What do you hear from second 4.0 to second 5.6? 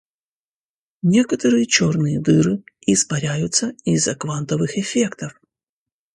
квантовых эффектов.